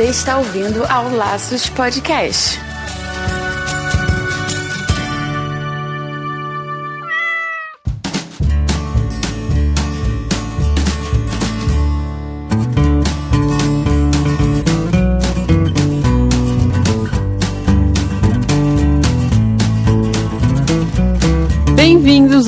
[0.00, 2.69] Você está ouvindo ao Laços Podcast.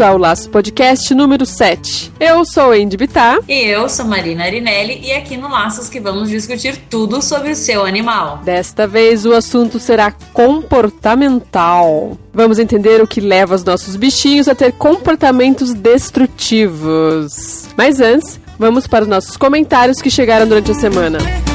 [0.02, 2.12] Ao Laços Podcast número 7.
[2.18, 3.38] Eu sou Andy Bittar.
[3.48, 7.56] E eu sou Marina Arinelli e aqui no Laços que vamos discutir tudo sobre o
[7.56, 8.38] seu animal.
[8.38, 12.18] Desta vez o assunto será comportamental.
[12.34, 17.68] Vamos entender o que leva os nossos bichinhos a ter comportamentos destrutivos.
[17.76, 21.18] Mas antes, vamos para os nossos comentários que chegaram durante a semana.
[21.48, 21.51] E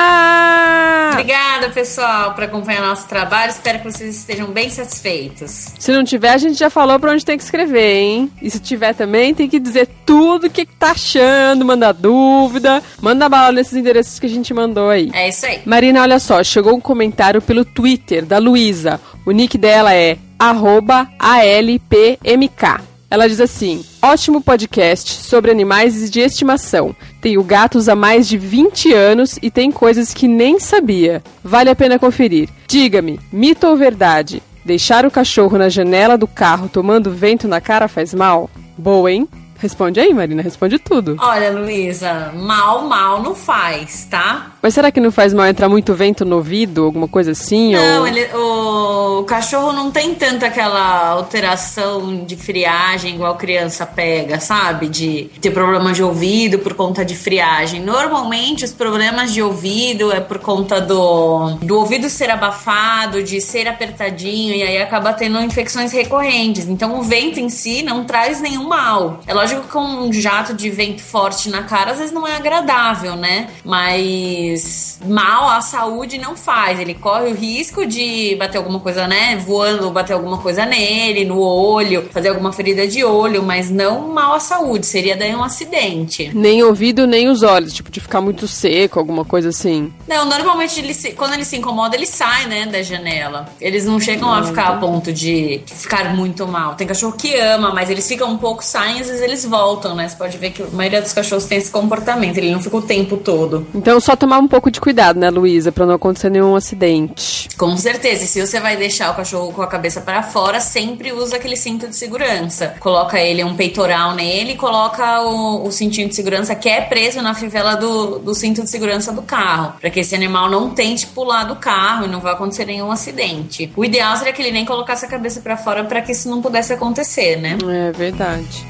[1.13, 3.51] Obrigada, pessoal, por acompanhar nosso trabalho.
[3.51, 5.73] Espero que vocês estejam bem satisfeitos.
[5.79, 8.31] Se não tiver, a gente já falou pra onde tem que escrever, hein?
[8.41, 13.29] E se tiver também, tem que dizer tudo o que tá achando, mandar dúvida, manda
[13.29, 15.11] bala nesses endereços que a gente mandou aí.
[15.13, 15.63] É isso aí.
[15.65, 19.01] Marina, olha só, chegou um comentário pelo Twitter da Luísa.
[19.25, 22.96] O nick dela é arroba ALPMK.
[23.11, 26.95] Ela diz assim: ótimo podcast sobre animais de estimação.
[27.21, 31.23] Tenho gatos há mais de 20 anos e tem coisas que nem sabia.
[31.43, 32.49] Vale a pena conferir.
[32.67, 34.43] Diga-me, mito ou verdade?
[34.65, 38.51] Deixar o cachorro na janela do carro tomando vento na cara faz mal?
[38.77, 39.29] Boa, hein?
[39.59, 41.17] Responde aí, Marina, responde tudo.
[41.19, 44.53] Olha, Luísa, mal, mal não faz, tá?
[44.67, 47.77] Mas será que não faz mal entrar muito vento no ouvido, alguma coisa assim?
[47.77, 48.09] Não, ou...
[48.09, 54.89] ele, o, o cachorro não tem tanta aquela alteração de friagem igual criança pega, sabe?
[54.89, 57.81] De ter problema de ouvido por conta de friagem.
[57.81, 63.69] Normalmente os problemas de ouvido é por conta do, do ouvido ser abafado, de ser
[63.69, 66.67] apertadinho, e aí acaba tendo infecções recorrentes.
[66.67, 69.21] Então o vento em si não traz nenhum mal.
[69.29, 72.35] É lógico que com um jato de vento forte na cara às vezes não é
[72.35, 73.47] agradável, né?
[73.65, 74.56] Mas
[75.05, 76.81] mal à saúde não faz.
[76.81, 79.37] Ele corre o risco de bater alguma coisa, né?
[79.37, 84.35] Voando, bater alguma coisa nele, no olho, fazer alguma ferida de olho, mas não mal
[84.35, 84.87] à saúde.
[84.87, 86.31] Seria daí um acidente.
[86.35, 89.93] Nem ouvido, nem os olhos, tipo, de ficar muito seco, alguma coisa assim.
[90.07, 93.49] Não, normalmente ele se, quando ele se incomoda, ele sai, né, da janela.
[93.61, 96.75] Eles não chegam a ficar a ponto de ficar muito mal.
[96.75, 100.09] Tem cachorro que ama, mas eles ficam um pouco, saem, às vezes eles voltam, né?
[100.09, 102.83] Você pode ver que a maioria dos cachorros tem esse comportamento, ele não fica o
[102.83, 103.67] tempo todo.
[103.75, 107.49] Então, só tomar um pouco de cuidado, né, Luísa, pra não acontecer nenhum acidente.
[107.59, 108.25] Com certeza.
[108.25, 111.57] E se você vai deixar o cachorro com a cabeça para fora, sempre usa aquele
[111.57, 112.77] cinto de segurança.
[112.81, 117.21] Coloca ele um peitoral nele e coloca o, o cintinho de segurança que é preso
[117.21, 119.75] na fivela do, do cinto de segurança do carro.
[119.81, 123.73] Para que esse animal não tente pular do carro e não vai acontecer nenhum acidente.
[123.77, 126.41] O ideal seria que ele nem colocasse a cabeça para fora para que isso não
[126.41, 127.59] pudesse acontecer, né?
[127.69, 128.65] É verdade.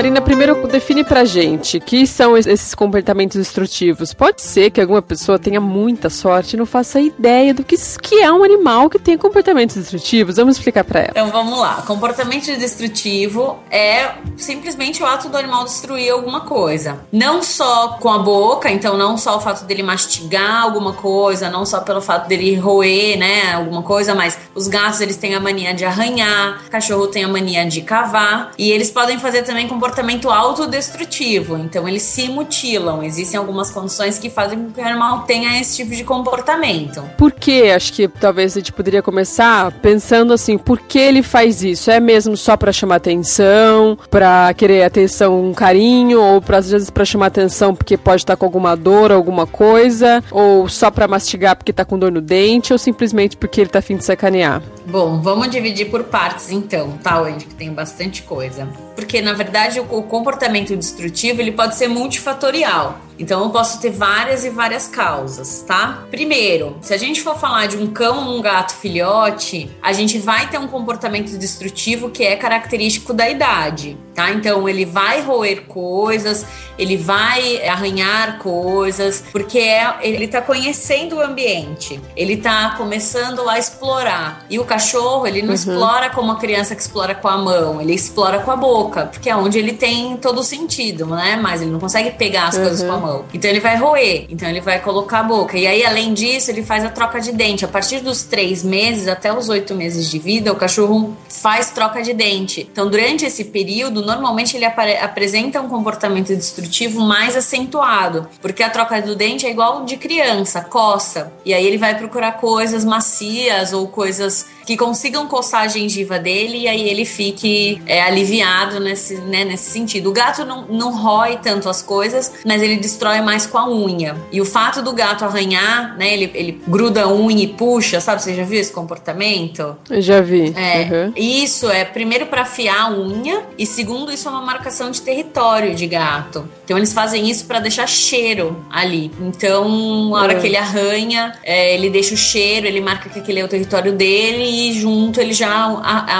[0.00, 4.14] Marina, primeiro define pra gente que são esses comportamentos destrutivos.
[4.14, 8.20] Pode ser que alguma pessoa tenha muita sorte e não faça ideia do que, que
[8.20, 10.36] é um animal que tem comportamentos destrutivos.
[10.36, 11.10] Vamos explicar pra ela.
[11.10, 11.82] Então vamos lá.
[11.84, 17.00] Comportamento destrutivo é simplesmente o ato do animal destruir alguma coisa.
[17.10, 21.66] Não só com a boca, então não só o fato dele mastigar alguma coisa, não
[21.66, 25.74] só pelo fato dele roer, né, alguma coisa, mas os gatos eles têm a mania
[25.74, 31.56] de arranhar, cachorro tem a mania de cavar e eles podem fazer também comportamento autodestrutivo,
[31.56, 33.02] então eles se mutilam.
[33.02, 37.02] Existem algumas condições que fazem com que o animal tenha esse tipo de comportamento.
[37.16, 37.70] Por que?
[37.70, 41.90] Acho que talvez a gente poderia começar pensando assim, por que ele faz isso?
[41.90, 46.90] É mesmo só para chamar atenção, para querer atenção, um carinho, ou pra, às vezes
[46.90, 51.56] para chamar atenção porque pode estar com alguma dor, alguma coisa, ou só para mastigar
[51.56, 54.62] porque tá com dor no dente, ou simplesmente porque ele tá afim de sacanear?
[54.86, 57.44] Bom, vamos dividir por partes então, tá, Wendy?
[57.44, 58.68] Que tem bastante coisa.
[58.96, 62.98] Porque, na verdade, o comportamento destrutivo ele pode ser multifatorial.
[63.20, 66.04] Então eu posso ter várias e várias causas, tá?
[66.10, 70.18] Primeiro, se a gente for falar de um cão ou um gato filhote, a gente
[70.18, 74.30] vai ter um comportamento destrutivo que é característico da idade, tá?
[74.30, 76.46] Então ele vai roer coisas,
[76.78, 83.58] ele vai arranhar coisas, porque é, ele tá conhecendo o ambiente, ele tá começando a
[83.58, 84.46] explorar.
[84.48, 85.54] E o cachorro, ele não uhum.
[85.54, 89.28] explora como a criança que explora com a mão, ele explora com a boca, porque
[89.28, 91.38] é onde ele tem todo o sentido, né?
[91.40, 92.62] Mas ele não consegue pegar as uhum.
[92.62, 93.09] coisas com a mão.
[93.32, 95.56] Então ele vai roer, então ele vai colocar a boca.
[95.56, 97.64] E aí, além disso, ele faz a troca de dente.
[97.64, 102.02] A partir dos três meses até os oito meses de vida, o cachorro faz troca
[102.02, 102.68] de dente.
[102.70, 109.00] Então, durante esse período, normalmente ele apresenta um comportamento destrutivo mais acentuado, porque a troca
[109.00, 111.32] do dente é igual de criança, coça.
[111.44, 116.58] E aí ele vai procurar coisas macias ou coisas que consigam coçar a gengiva dele
[116.58, 120.10] e aí ele fique é, aliviado nesse, né, nesse sentido.
[120.10, 124.14] O gato não, não rói tanto as coisas, mas ele destrói mais com a unha.
[124.30, 128.22] E o fato do gato arranhar, né, ele, ele gruda a unha e puxa, sabe?
[128.22, 129.76] Você já viu esse comportamento?
[129.90, 130.54] Eu já vi.
[130.56, 130.82] É.
[130.82, 131.12] Uhum.
[131.16, 135.74] Isso é primeiro para afiar a unha e segundo isso é uma marcação de território
[135.74, 136.48] de gato.
[136.64, 139.10] Então eles fazem isso para deixar cheiro ali.
[139.20, 140.40] Então, a hora uhum.
[140.40, 143.92] que ele arranha, é, ele deixa o cheiro, ele marca que aquele é o território
[143.92, 145.50] dele junto ele já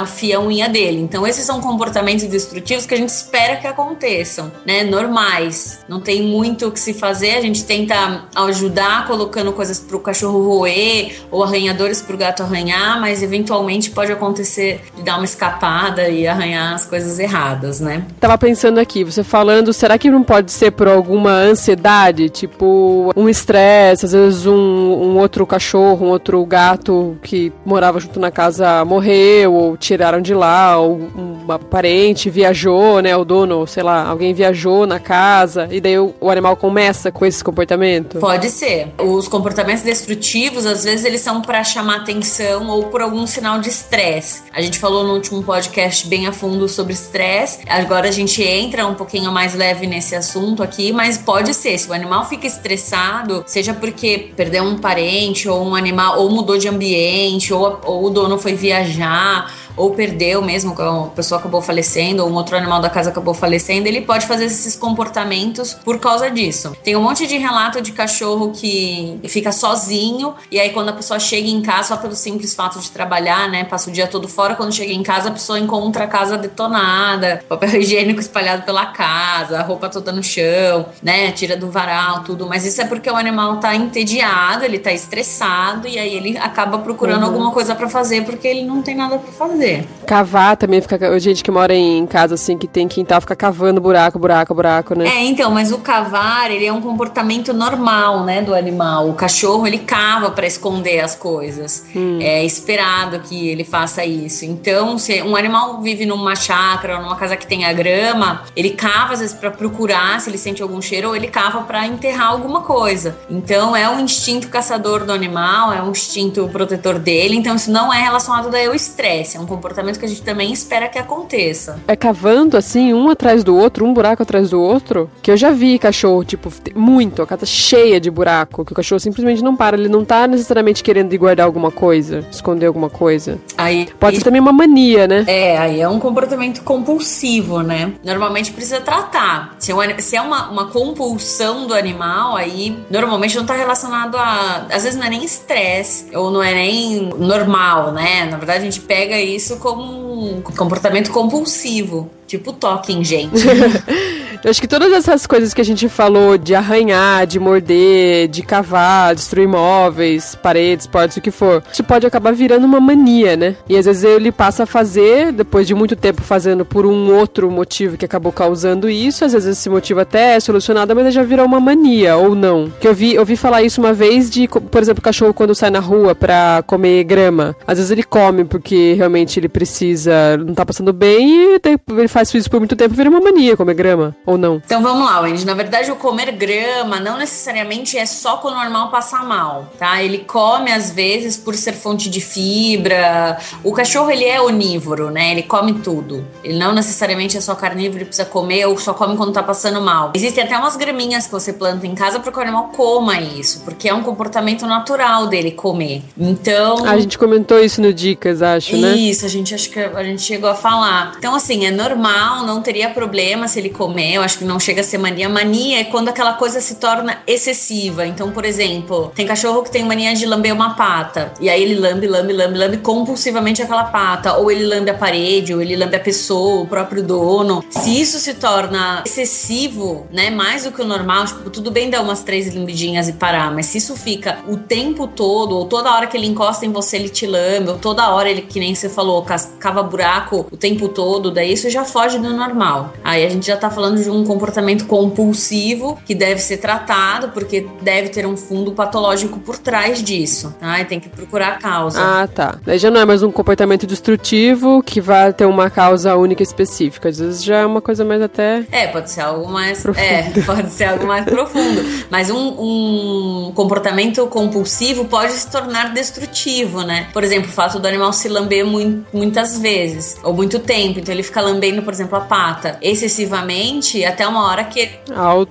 [0.01, 1.01] afia a unha dele.
[1.01, 4.83] Então esses são comportamentos destrutivos que a gente espera que aconteçam, né?
[4.83, 5.79] Normais.
[5.87, 10.43] Não tem muito o que se fazer, a gente tenta ajudar colocando coisas pro cachorro
[10.43, 16.27] roer ou arranhadores pro gato arranhar, mas eventualmente pode acontecer de dar uma escapada e
[16.27, 18.05] arranhar as coisas erradas, né?
[18.19, 23.29] Tava pensando aqui, você falando, será que não pode ser por alguma ansiedade, tipo um
[23.29, 28.85] estresse, às vezes um, um outro cachorro, um outro gato que morava junto na casa
[28.85, 33.15] morreu, ou tiraram de lá, ou uma parente viajou, né?
[33.15, 37.25] O dono, sei lá, alguém viajou na casa, e daí o, o animal começa com
[37.25, 38.19] esse comportamento?
[38.19, 38.93] Pode ser.
[38.97, 43.69] Os comportamentos destrutivos, às vezes, eles são para chamar atenção ou por algum sinal de
[43.69, 44.43] estresse.
[44.53, 48.85] A gente falou no último podcast bem a fundo sobre estresse, agora a gente entra
[48.85, 51.77] um pouquinho mais leve nesse assunto aqui, mas pode ser.
[51.77, 56.57] Se o animal fica estressado, seja porque perdeu um parente, ou um animal, ou mudou
[56.57, 62.23] de ambiente, ou, ou o dono foi viajar ou perdeu mesmo, a pessoa acabou falecendo,
[62.23, 66.29] ou um outro animal da casa acabou falecendo, ele pode fazer esses comportamentos por causa
[66.29, 66.75] disso.
[66.83, 71.19] Tem um monte de relato de cachorro que fica sozinho, e aí quando a pessoa
[71.19, 74.55] chega em casa, só pelo simples fato de trabalhar, né, passa o dia todo fora,
[74.55, 79.59] quando chega em casa, a pessoa encontra a casa detonada, papel higiênico espalhado pela casa,
[79.59, 82.47] a roupa toda no chão, né, tira do varal, tudo.
[82.47, 86.77] Mas isso é porque o animal tá entediado, ele tá estressado, e aí ele acaba
[86.79, 87.27] procurando uhum.
[87.27, 89.87] alguma coisa para fazer porque ele não tem nada para fazer fazer.
[90.05, 91.19] Cavar também fica.
[91.19, 95.07] Gente que mora em casa assim, que tem quintal, fica cavando buraco, buraco, buraco, né?
[95.07, 99.09] É, então, mas o cavar, ele é um comportamento normal, né, do animal.
[99.09, 101.85] O cachorro, ele cava para esconder as coisas.
[101.95, 102.19] Hum.
[102.19, 104.43] É esperado que ele faça isso.
[104.43, 109.13] Então, se um animal vive numa chácara ou numa casa que tenha grama, ele cava
[109.13, 112.61] às vezes para procurar se ele sente algum cheiro ou ele cava para enterrar alguma
[112.61, 113.17] coisa.
[113.29, 117.35] Então, é um instinto caçador do animal, é um instinto protetor dele.
[117.35, 120.51] Então, isso não é relacionado daí ao estresse, é um comportamento que a gente também
[120.53, 121.79] espera que aconteça.
[121.87, 125.51] É cavando assim, um atrás do outro, um buraco atrás do outro, que eu já
[125.51, 129.77] vi cachorro, tipo, muito, a casa cheia de buraco, que o cachorro simplesmente não para,
[129.77, 133.37] ele não tá necessariamente querendo ir guardar alguma coisa, esconder alguma coisa.
[133.57, 135.25] Aí pode ser também uma mania, né?
[135.27, 137.91] É, aí é um comportamento compulsivo, né?
[138.03, 139.55] Normalmente precisa tratar.
[139.59, 144.67] Se é, se é uma, uma compulsão do animal, aí normalmente não tá relacionado a.
[144.71, 148.25] Às vezes não é nem estresse, ou não é nem normal, né?
[148.25, 153.41] Na verdade, a gente pega isso isso como um comportamento compulsivo, tipo toque gente.
[154.43, 158.41] Eu acho que todas essas coisas que a gente falou de arranhar, de morder, de
[158.41, 163.55] cavar, destruir móveis, paredes, portas, o que for, isso pode acabar virando uma mania, né?
[163.69, 167.51] E às vezes ele passa a fazer, depois de muito tempo fazendo por um outro
[167.51, 171.45] motivo que acabou causando isso, às vezes esse motivo até é solucionado, mas já virou
[171.45, 172.71] uma mania, ou não.
[172.79, 175.53] Que eu vi, eu vi falar isso uma vez de, por exemplo, o cachorro quando
[175.53, 177.55] sai na rua pra comer grama.
[177.67, 182.33] Às vezes ele come porque realmente ele precisa, não tá passando bem, e ele faz
[182.33, 184.61] isso por muito tempo, vira uma mania comer grama ou não?
[184.65, 185.45] Então vamos lá, Wendy.
[185.45, 190.01] Na verdade, o comer grama não necessariamente é só quando o normal passar mal, tá?
[190.01, 193.37] Ele come às vezes por ser fonte de fibra.
[193.63, 195.31] O cachorro ele é onívoro, né?
[195.31, 196.25] Ele come tudo.
[196.43, 199.81] Ele não necessariamente é só carnívoro, ele precisa comer ou só come quando tá passando
[199.81, 200.11] mal.
[200.15, 203.61] Existem até umas graminhas que você planta em casa para que o animal coma isso,
[203.63, 206.03] porque é um comportamento natural dele comer.
[206.17, 208.95] Então, a gente comentou isso no dicas, acho, isso, né?
[208.95, 211.13] Isso, a gente acho que a gente chegou a falar.
[211.17, 214.81] Então assim, é normal, não teria problema se ele comer eu acho que não chega
[214.81, 215.27] a ser mania.
[215.27, 218.05] Mania é quando aquela coisa se torna excessiva.
[218.05, 221.33] Então, por exemplo, tem cachorro que tem mania de lamber uma pata.
[221.39, 224.37] E aí ele lambe, lambe, lambe, lambe compulsivamente aquela pata.
[224.37, 227.63] Ou ele lambe a parede, ou ele lambe a pessoa, o próprio dono.
[227.69, 230.29] Se isso se torna excessivo, né?
[230.29, 233.51] Mais do que o normal, tipo, tudo bem dar umas três lambidinhas e parar.
[233.51, 236.97] Mas se isso fica o tempo todo, ou toda hora que ele encosta em você,
[236.97, 239.25] ele te lambe, ou toda hora ele, que nem você falou,
[239.59, 242.93] cava buraco o tempo todo, daí isso já foge do normal.
[243.03, 247.67] Aí a gente já tá falando de um comportamento compulsivo que deve ser tratado, porque
[247.81, 250.79] deve ter um fundo patológico por trás disso, tá?
[250.79, 251.99] E tem que procurar a causa.
[252.01, 252.59] Ah, tá.
[252.65, 257.09] Daí já não é mais um comportamento destrutivo que vai ter uma causa única específica.
[257.09, 258.63] Às vezes já é uma coisa mais até.
[258.71, 259.81] É, pode ser algo mais.
[259.81, 260.03] Profundo.
[260.03, 261.81] É, pode ser algo mais profundo.
[262.09, 267.07] Mas um, um comportamento compulsivo pode se tornar destrutivo, né?
[267.13, 270.99] Por exemplo, o fato do animal se lamber muito, muitas vezes, ou muito tempo.
[270.99, 274.89] Então ele fica lambendo, por exemplo, a pata excessivamente até uma hora que.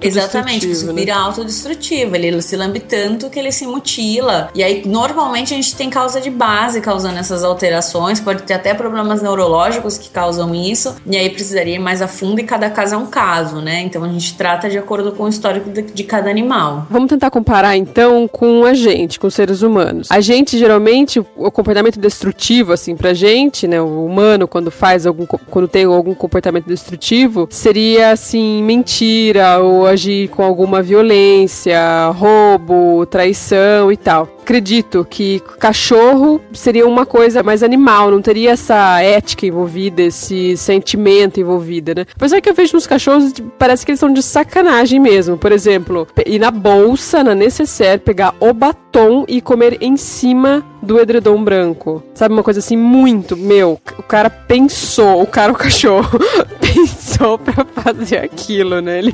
[0.00, 0.92] Exatamente, isso né?
[0.92, 2.16] vira autodestrutivo.
[2.16, 4.50] Ele se lambe tanto que ele se mutila.
[4.54, 8.20] E aí, normalmente, a gente tem causa de base causando essas alterações.
[8.20, 10.94] Pode ter até problemas neurológicos que causam isso.
[11.06, 13.80] E aí precisaria ir mais a fundo e cada caso é um caso, né?
[13.82, 16.86] Então a gente trata de acordo com o histórico de, de cada animal.
[16.90, 20.08] Vamos tentar comparar então com a gente, com os seres humanos.
[20.10, 25.26] A gente geralmente o comportamento destrutivo assim pra gente, né, o humano quando faz algum
[25.26, 33.90] quando tem algum comportamento destrutivo, seria assim mentira ou agir com alguma violência, roubo, traição
[33.90, 40.02] e tal acredito que cachorro seria uma coisa mais animal, não teria essa ética envolvida,
[40.02, 42.04] esse sentimento envolvido, né?
[42.16, 45.38] Apesar que eu vejo nos cachorros, parece que eles são de sacanagem mesmo.
[45.38, 50.98] Por exemplo, ir na bolsa, na necessaire, pegar o batom e comer em cima do
[50.98, 52.02] edredom branco.
[52.14, 56.18] Sabe, uma coisa assim, muito, meu, o cara pensou, o cara, o cachorro,
[56.60, 58.98] pensou pra fazer aquilo, né?
[58.98, 59.12] Ele,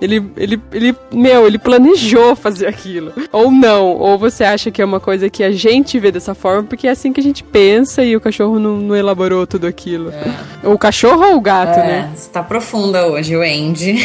[0.00, 3.12] ele, ele, ele, meu, ele planejou fazer aquilo.
[3.32, 6.64] Ou não, ou você acha que é uma coisa que a gente vê dessa forma,
[6.64, 10.10] porque é assim que a gente pensa e o cachorro não, não elaborou tudo aquilo.
[10.10, 10.68] É.
[10.68, 12.10] O cachorro ou o gato, é, né?
[12.14, 13.96] Você tá profunda hoje, o Andy.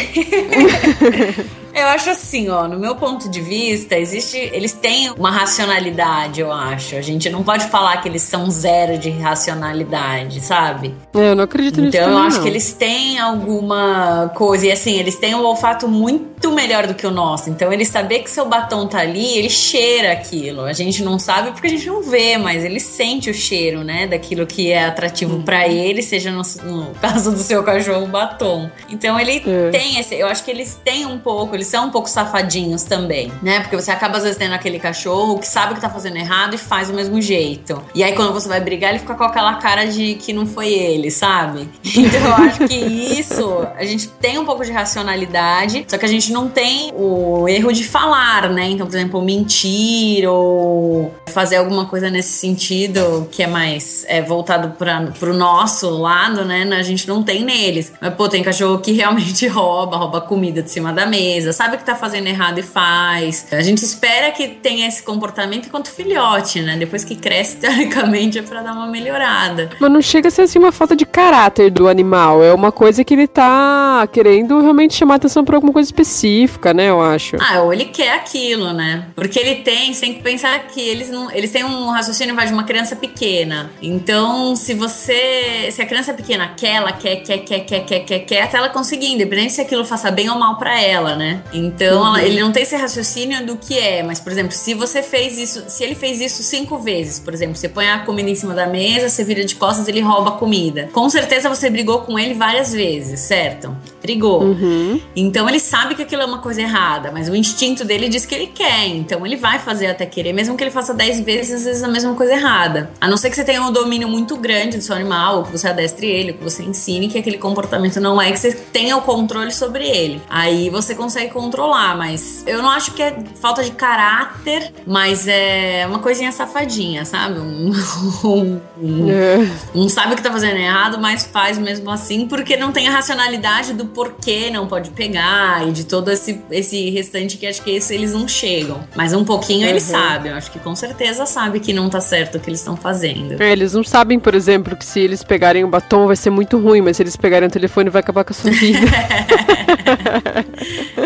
[1.73, 4.37] Eu acho assim, ó, no meu ponto de vista, existe.
[4.37, 6.95] Eles têm uma racionalidade, eu acho.
[6.95, 10.93] A gente não pode falar que eles são zero de racionalidade, sabe?
[11.13, 11.97] É, eu não acredito nisso.
[11.97, 12.43] Então eu acho não.
[12.43, 14.67] que eles têm alguma coisa.
[14.67, 17.49] E assim, eles têm um olfato muito melhor do que o nosso.
[17.49, 20.61] Então, ele saber que seu batom tá ali, ele cheira aquilo.
[20.61, 24.07] A gente não sabe porque a gente não vê, mas ele sente o cheiro, né?
[24.07, 25.43] Daquilo que é atrativo uhum.
[25.43, 28.69] para ele, seja no, no, caso do seu cachorro, batom.
[28.89, 29.69] Então, ele é.
[29.71, 30.15] tem esse.
[30.15, 33.62] Eu acho que eles têm um pouco eles são um pouco safadinhos também, né?
[33.62, 36.58] Porque você acaba às vezes tendo aquele cachorro que sabe que tá fazendo errado e
[36.58, 37.82] faz do mesmo jeito.
[37.96, 40.67] E aí quando você vai brigar, ele fica com aquela cara de que não foi
[40.67, 41.70] ele, sabe?
[42.03, 46.10] Então eu acho que isso, a gente tem um pouco de racionalidade, só que a
[46.10, 48.67] gente não tem o erro de falar, né?
[48.70, 54.70] Então, por exemplo, mentir ou fazer alguma coisa nesse sentido que é mais é, voltado
[54.77, 56.67] para pro nosso lado, né?
[56.74, 57.93] A gente não tem neles.
[58.01, 61.86] Mas, pô, tem cachorro que realmente rouba, rouba comida de cima da mesa, sabe que
[61.86, 63.48] tá fazendo errado e faz.
[63.51, 66.77] A gente espera que tenha esse comportamento enquanto filhote, né?
[66.77, 69.69] Depois que cresce, teoricamente, é pra dar uma melhorada.
[69.79, 72.43] Mas não chega a ser assim uma falta de caráter do animal.
[72.43, 76.89] É uma coisa que ele tá querendo realmente chamar atenção pra alguma coisa específica, né?
[76.89, 77.38] Eu acho.
[77.39, 79.07] Ah, ou ele quer aquilo, né?
[79.15, 81.31] Porque ele tem, você tem que pensar que eles não.
[81.31, 83.72] Eles têm um raciocínio vai de uma criança pequena.
[83.81, 85.69] Então, se você.
[85.72, 88.69] Se a criança pequena quer, ela quer, quer, quer, quer, quer, quer, quer, até ela
[88.69, 91.42] conseguir, independente se aquilo faça bem ou mal para ela, né?
[91.51, 92.07] Então, uhum.
[92.07, 95.38] ela, ele não tem esse raciocínio do que é, mas, por exemplo, se você fez
[95.38, 98.53] isso, se ele fez isso cinco vezes, por exemplo, você põe a comida em cima
[98.53, 100.89] da mesa, você vira de costas, ele rouba a comida.
[100.91, 103.75] Com certeza você brigou com ele várias vezes, certo?
[104.03, 104.43] Brigou.
[104.43, 105.00] Uhum.
[105.15, 108.36] Então ele sabe que aquilo é uma coisa errada, mas o instinto dele diz que
[108.36, 108.88] ele quer.
[108.88, 111.88] Então ele vai fazer até querer, mesmo que ele faça dez vezes, às vezes a
[111.88, 112.91] mesma coisa errada.
[113.00, 115.51] A não ser que você tenha um domínio muito grande do seu animal, ou que
[115.51, 118.98] você adestre ele, ou que você ensine que aquele comportamento não é, que você tenha
[118.98, 120.22] o controle sobre ele.
[120.29, 125.86] Aí você consegue controlar, mas eu não acho que é falta de caráter, mas é
[125.88, 127.39] uma coisinha safadinha, sabe?
[127.39, 127.72] Um,
[128.27, 129.50] um, um, é.
[129.74, 133.72] um sabe que tá fazendo errado, mas faz mesmo assim, porque não tem a racionalidade
[133.72, 137.93] do porquê não pode pegar e de todo esse, esse restante que acho que esse
[137.93, 138.83] eles não chegam.
[138.95, 139.69] Mas um pouquinho uhum.
[139.69, 142.59] eles sabem, eu acho que com certeza sabe que não tá certo o que eles
[142.59, 143.41] estão fazendo.
[143.41, 146.57] É, eles não sabem, por exemplo, que se eles pegarem o batom vai ser muito
[146.57, 148.88] ruim, mas se eles pegarem o telefone vai acabar com a sua vida.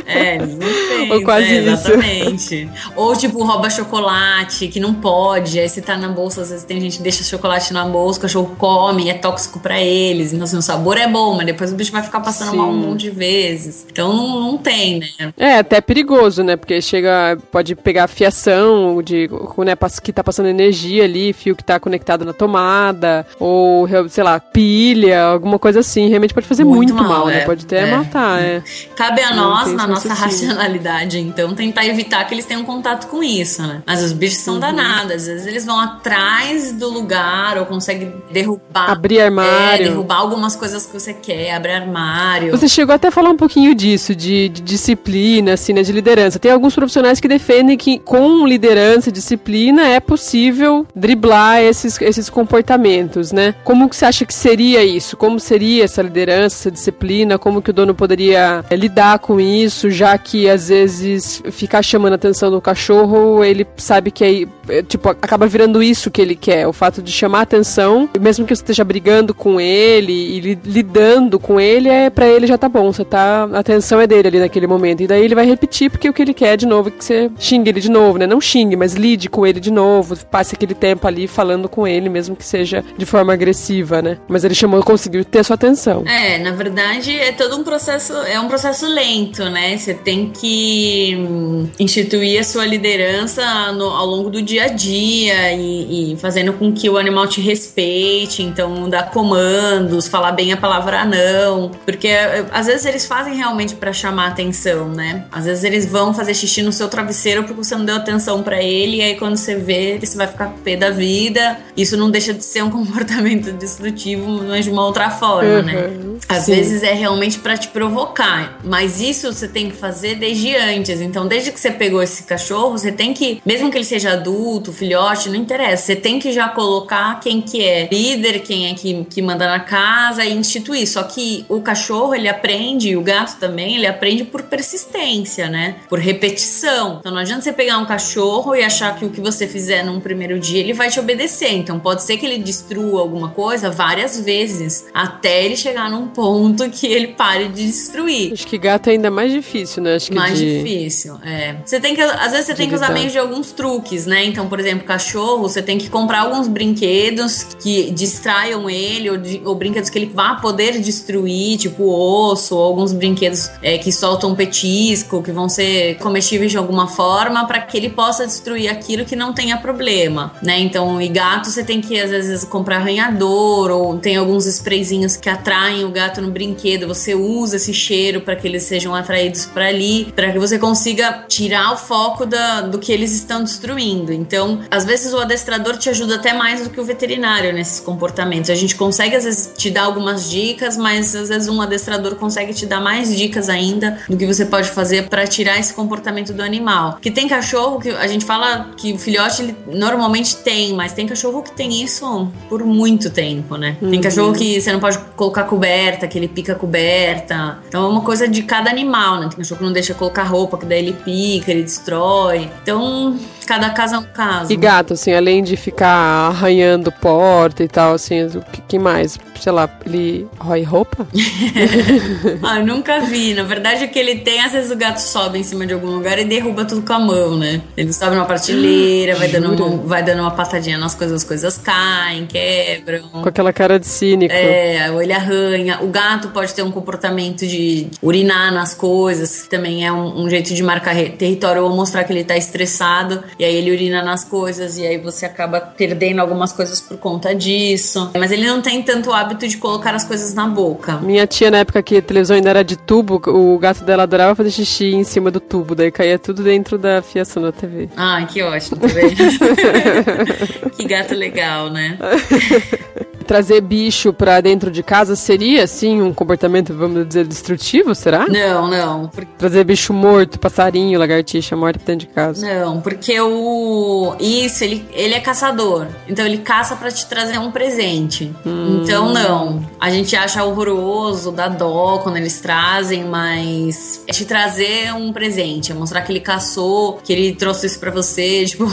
[0.05, 2.63] é, eles não pensam, Ou quase é, exatamente.
[2.63, 2.91] Isso.
[2.95, 5.59] Ou tipo, rouba chocolate, que não pode.
[5.59, 8.21] Aí você tá na bolsa, às vezes tem gente que deixa chocolate na bolsa, o
[8.21, 10.33] cachorro come, é tóxico para eles.
[10.33, 12.57] Então, assim, o sabor é bom, mas depois o bicho vai ficar passando Sim.
[12.57, 13.85] mal um monte de vezes.
[13.91, 15.33] Então não, não tem, né?
[15.37, 16.55] É, até perigoso, né?
[16.55, 21.79] Porque chega, pode pegar fiação de, né, que tá passando energia ali, fio que tá
[21.79, 26.07] conectado na tomada, ou, sei lá, pilha, alguma coisa assim.
[26.09, 27.41] Realmente pode fazer muito, muito mal, né?
[27.41, 27.45] É.
[27.45, 27.95] Pode até é.
[27.95, 28.63] matar, é.
[28.95, 33.61] Cabe a nós, na nossa racionalidade, então, tentar evitar que eles tenham contato com isso,
[33.61, 33.81] né?
[33.85, 34.59] Mas os bichos são uhum.
[34.59, 38.91] danados, às vezes eles vão atrás do lugar ou conseguem derrubar.
[38.91, 39.85] Abrir armário.
[39.85, 42.51] É, derrubar algumas coisas que você quer, abrir armário.
[42.51, 46.39] Você chegou até a falar um pouquinho disso, de, de disciplina, assim, né, de liderança.
[46.39, 52.29] Tem alguns profissionais que defendem que com liderança e disciplina é possível driblar esses, esses
[52.29, 53.53] comportamentos, né?
[53.63, 55.17] Como que você acha que seria isso?
[55.17, 57.37] Como seria essa liderança, essa disciplina?
[57.37, 62.13] Como que o dono poderia é, lidar com isso, já que às vezes ficar chamando
[62.13, 64.47] a atenção do cachorro, ele sabe que é,
[64.87, 68.61] tipo, acaba virando isso que ele quer, o fato de chamar atenção, mesmo que você
[68.61, 73.05] esteja brigando com ele e lidando com ele, é para ele já tá bom, você
[73.05, 75.01] tá, a atenção é dele ali naquele momento.
[75.01, 77.31] E daí ele vai repetir porque o que ele quer de novo é que você
[77.39, 78.27] xingue ele de novo, né?
[78.27, 82.09] Não xingue, mas lide com ele de novo, passe aquele tempo ali falando com ele,
[82.09, 84.17] mesmo que seja de forma agressiva, né?
[84.27, 86.03] Mas ele chamou, conseguiu ter sua atenção.
[86.05, 89.77] É, na verdade é todo um processo, é um processo lento, né?
[89.77, 95.53] Você tem que hum, instituir a sua liderança no, ao longo do dia a dia
[95.53, 100.57] e, e, fazendo com que o animal te respeite, então dar comandos, falar bem a
[100.57, 105.25] palavra não, porque eh, às vezes eles fazem realmente para chamar atenção, né?
[105.31, 108.61] Às vezes eles vão fazer xixi no seu travesseiro porque você não deu atenção para
[108.61, 111.59] ele e aí quando você vê, você vai ficar pé da vida.
[111.75, 115.73] Isso não deixa de ser um comportamento destrutivo, mas de uma outra forma, né?
[115.73, 116.19] uhum, né?
[116.27, 116.55] Às sim.
[116.55, 121.01] vezes é realmente para te provocar, mas isso você tem que fazer desde antes.
[121.01, 124.46] Então, desde que você pegou esse cachorro, você tem que, mesmo que ele seja adulto,
[124.71, 129.05] filhote, não interessa, você tem que já colocar quem que é líder, quem é que,
[129.05, 130.87] que manda na casa e instituir.
[130.87, 135.75] Só que o cachorro, ele aprende, o gato também, ele aprende por persistência, né?
[135.89, 136.97] Por repetição.
[136.99, 139.99] Então, não adianta você pegar um cachorro e achar que o que você fizer num
[139.99, 141.53] primeiro dia, ele vai te obedecer.
[141.53, 146.69] Então, pode ser que ele destrua alguma coisa várias vezes, até ele chegar num ponto
[146.69, 148.33] que ele pare de destruir.
[148.33, 149.95] Acho que gato é ainda mais difícil, né?
[149.95, 150.63] Acho que mais de...
[150.63, 151.55] difícil, é.
[151.65, 154.25] Você tem que, às vezes você tem que usar meio de alguns truques, né?
[154.37, 159.41] Então, por exemplo, cachorro, você tem que comprar alguns brinquedos que distraiam ele, ou, de,
[159.43, 164.35] ou brinquedos que ele vá poder destruir, tipo osso, ou alguns brinquedos é, que soltam
[164.35, 169.15] petisco, que vão ser comestíveis de alguma forma, para que ele possa destruir aquilo que
[169.15, 170.59] não tenha problema, né?
[170.59, 175.29] Então, e gato, você tem que às vezes comprar arranhador, ou tem alguns sprayzinhos que
[175.29, 179.67] atraem o gato no brinquedo, você usa esse cheiro para que eles sejam atraídos para
[179.67, 184.13] ali, para que você consiga tirar o foco da, do que eles estão destruindo.
[184.27, 188.49] Então, às vezes o adestrador te ajuda até mais do que o veterinário nesses comportamentos.
[188.49, 192.53] A gente consegue às vezes te dar algumas dicas, mas às vezes um adestrador consegue
[192.53, 196.43] te dar mais dicas ainda do que você pode fazer para tirar esse comportamento do
[196.43, 196.97] animal.
[197.01, 201.07] Que tem cachorro que a gente fala que o filhote ele normalmente tem, mas tem
[201.07, 203.77] cachorro que tem isso por muito tempo, né?
[203.81, 203.91] Uhum.
[203.91, 207.59] Tem cachorro que você não pode colocar coberta, que ele pica coberta.
[207.67, 209.29] Então é uma coisa de cada animal, né?
[209.29, 212.49] Tem cachorro que não deixa colocar roupa, que daí ele pica, ele destrói.
[212.61, 214.51] Então, cada caso é um caso.
[214.51, 219.17] E gato, assim, além de ficar arranhando porta e tal, assim, o que, que mais?
[219.39, 221.07] Sei lá, ele rói roupa?
[222.43, 223.33] ah, nunca vi.
[223.33, 225.87] Na verdade, o que ele tem, às vezes o gato sobe em cima de algum
[225.87, 227.61] lugar e derruba tudo com a mão, né?
[227.75, 231.57] Ele sobe numa prateleira, vai dando, uma, vai dando uma patadinha nas coisas, as coisas
[231.57, 233.09] caem, quebram.
[233.09, 234.33] Com aquela cara de cínico.
[234.33, 235.79] É, ou ele arranha.
[235.81, 240.29] O gato pode ter um comportamento de urinar nas coisas, que também é um, um
[240.29, 244.23] jeito de marcar território ou mostrar que ele tá estressado e aí ele urina nas
[244.23, 248.11] coisas, e aí você acaba perdendo algumas coisas por conta disso.
[248.17, 250.97] Mas ele não tem tanto hábito de colocar as coisas na boca.
[250.97, 254.35] Minha tia, na época que a televisão ainda era de tubo, o gato dela adorava
[254.35, 257.89] fazer xixi em cima do tubo, daí caía tudo dentro da fiação da TV.
[257.95, 259.15] Ai, que ótimo, tá vendo?
[260.77, 261.97] que gato legal, né?
[263.27, 268.25] trazer bicho pra dentro de casa seria, assim, um comportamento, vamos dizer, destrutivo, será?
[268.27, 269.11] Não, não.
[269.37, 272.47] Trazer bicho morto, passarinho, lagartixa morta pra dentro de casa.
[272.47, 274.15] Não, porque o...
[274.19, 275.87] Isso, ele, ele é caçador.
[276.07, 278.33] Então ele caça para te trazer um presente.
[278.45, 278.81] Hum.
[278.81, 279.65] Então, não.
[279.79, 285.71] A gente acha horroroso, dá dó quando eles trazem, mas é te trazer um presente.
[285.71, 288.65] É mostrar que ele caçou, que ele trouxe isso pra você, tipo,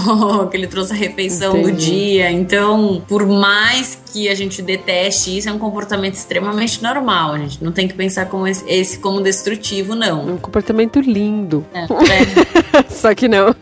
[0.47, 1.73] que ele trouxe a refeição Entendi.
[1.73, 2.31] do dia.
[2.31, 7.33] Então, por mais que a gente gente deteste isso, é um comportamento extremamente normal.
[7.33, 10.27] A gente não tem que pensar como esse, esse como destrutivo, não.
[10.27, 11.65] Um comportamento lindo.
[11.73, 13.55] É, pra, Só que não.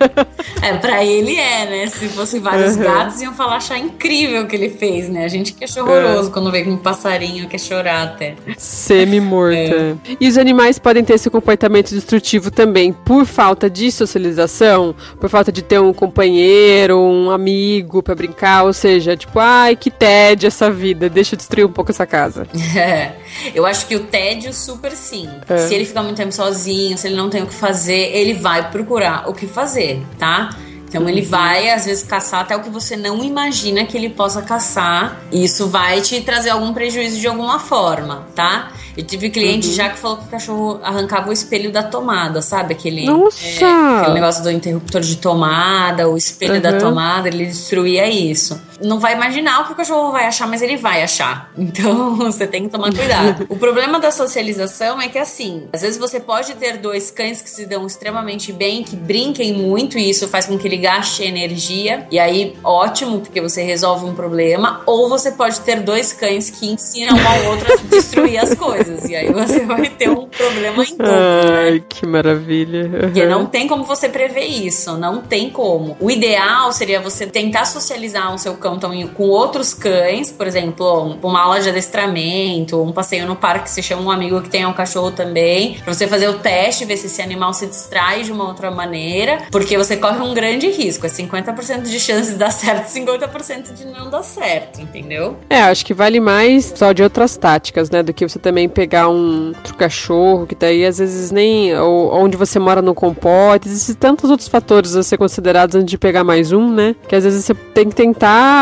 [0.62, 1.87] é, pra ele é, né?
[1.87, 2.83] Se fosse vários Uhum.
[2.83, 5.25] gatos, iam falar achar incrível o que ele fez, né?
[5.25, 8.35] A gente que acha horroroso quando vê um passarinho quer chorar até.
[8.57, 9.97] Semi-morta.
[10.21, 15.51] E os animais podem ter esse comportamento destrutivo também por falta de socialização, por falta
[15.51, 20.71] de ter um companheiro, um amigo pra brincar, ou seja, tipo, ai, que tédio essa
[20.73, 22.47] vida, deixa eu destruir um pouco essa casa.
[22.77, 23.13] É.
[23.55, 25.29] Eu acho que o tédio, super sim.
[25.49, 25.59] É.
[25.59, 28.71] Se ele ficar muito tempo sozinho, se ele não tem o que fazer, ele vai
[28.71, 30.57] procurar o que fazer, tá?
[30.89, 34.43] Então ele vai, às vezes, caçar até o que você não imagina que ele possa
[34.43, 35.23] caçar.
[35.33, 38.73] E isso vai te trazer algum prejuízo de alguma forma, tá?
[38.95, 42.75] Eu tive cliente já que falou que o cachorro arrancava o espelho da tomada, sabe?
[42.75, 43.43] Aquele, Nossa!
[43.65, 46.79] é, aquele negócio do interruptor de tomada, o espelho da Uhum.
[46.79, 48.61] tomada, ele destruía isso.
[48.83, 51.51] Não vai imaginar o que o cachorro vai achar, mas ele vai achar.
[51.73, 53.47] Então você tem que tomar cuidado.
[53.49, 57.49] o problema da socialização é que assim, às vezes você pode ter dois cães que
[57.49, 62.07] se dão extremamente bem, que brinquem muito, e isso faz com que ele gaste energia.
[62.11, 64.83] E aí, ótimo, porque você resolve um problema.
[64.87, 69.09] Ou você pode ter dois cães que ensinam um ao outro a destruir as coisas.
[69.09, 71.62] E aí você vai ter um problema em dobro, né?
[71.71, 72.88] Ai, que maravilha.
[73.01, 73.31] Porque Uhum.
[73.31, 75.97] não tem como você prever isso, não tem como.
[76.01, 80.47] O ideal seria você tentar socializar o seu cão então, em- com outros cães, por
[80.47, 84.69] exemplo, uma aula de adestramento, um passeio no parque, você chama um amigo que tenha
[84.69, 88.33] um cachorro também, pra você fazer o teste, ver se esse animal se distrai de
[88.33, 92.51] uma outra maneira, porque você corre um grande risco, é 50% de chance de dar
[92.51, 95.37] certo, 50% de não dar certo, entendeu?
[95.49, 98.03] É, acho que vale mais só de outras táticas, né?
[98.03, 101.77] Do que você também pegar um outro cachorro, que daí às vezes nem.
[101.79, 103.69] Ou onde você mora no compote.
[103.69, 106.95] Existem tantos outros fatores a ser considerados antes de pegar mais um, né?
[107.09, 108.62] Que às vezes você tem que tentar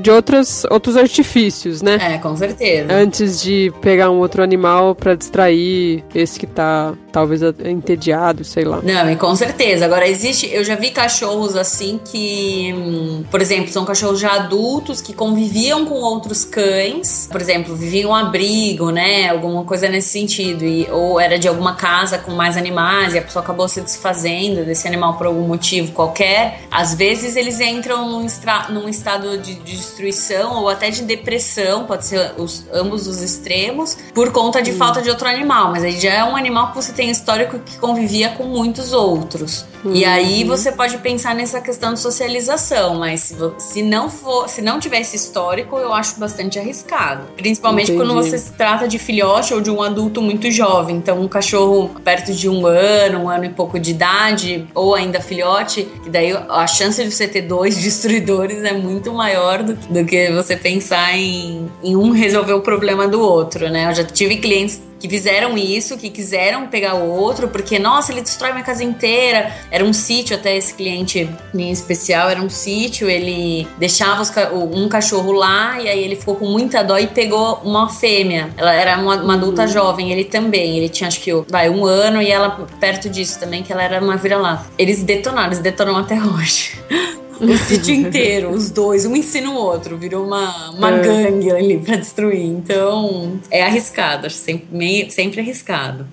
[0.00, 1.98] de outros, outros artifícios, né?
[2.00, 2.92] É, com certeza.
[2.92, 8.80] Antes de pegar um outro animal pra distrair esse que tá talvez entediado, sei lá.
[8.82, 9.84] Não, e com certeza.
[9.84, 10.48] Agora, existe.
[10.52, 15.84] Eu já vi cachorros assim que, hum, por exemplo, são cachorros já adultos que conviviam
[15.86, 17.28] com outros cães.
[17.30, 19.28] Por exemplo, viviam um abrigo, né?
[19.30, 20.64] Alguma coisa nesse sentido.
[20.64, 24.64] E, ou era de alguma casa com mais animais e a pessoa acabou se desfazendo
[24.64, 26.60] desse animal por algum motivo qualquer.
[26.70, 31.84] Às vezes eles entram num, estra- num estado de, de destruição ou até de depressão,
[31.84, 35.70] pode ser os- ambos os extremos, por conta de falta de outro animal.
[35.70, 39.66] Mas aí já é um animal que você tem histórico que convivia com muitos outros.
[39.84, 44.60] E aí você pode pensar nessa questão de socialização, mas se, se não for, se
[44.60, 47.26] não tiver esse histórico, eu acho bastante arriscado.
[47.36, 48.30] Principalmente quando Entendi.
[48.30, 50.96] você se trata de filhote ou de um adulto muito jovem.
[50.96, 55.20] Então, um cachorro perto de um ano, um ano e pouco de idade, ou ainda
[55.20, 60.04] filhote, que daí a chance de você ter dois destruidores é muito maior do, do
[60.04, 63.90] que você pensar em, em um resolver o problema do outro, né?
[63.90, 68.20] Eu já tive clientes que fizeram isso, que quiseram pegar o outro, porque, nossa, ele
[68.20, 69.52] destrói minha casa inteira.
[69.70, 74.32] Era um sítio, até esse cliente em especial, era um sítio, ele deixava os
[74.72, 78.50] um cachorro lá e aí ele ficou com muita dó e pegou uma fêmea.
[78.56, 80.78] Ela era uma, uma adulta jovem, ele também.
[80.78, 84.02] Ele tinha, acho que, vai, um ano e ela perto disso também, que ela era
[84.02, 84.66] uma vira-lata.
[84.78, 86.78] Eles detonaram, eles detonam até hoje.
[87.40, 91.00] O sítio inteiro, os dois, um ensina o outro, virou uma, uma É.
[91.00, 92.42] gangue ali pra destruir.
[92.44, 96.06] Então, é arriscado, acho sempre, sempre arriscado.